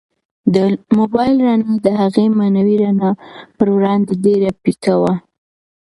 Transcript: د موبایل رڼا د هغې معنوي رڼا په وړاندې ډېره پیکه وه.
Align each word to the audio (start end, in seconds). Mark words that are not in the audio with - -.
د 0.53 0.55
موبایل 0.97 1.35
رڼا 1.45 1.55
د 1.85 1.87
هغې 2.01 2.25
معنوي 2.39 2.75
رڼا 2.83 3.11
په 3.57 3.63
وړاندې 3.75 4.11
ډېره 4.23 4.49
پیکه 4.63 4.93
وه. 5.01 5.13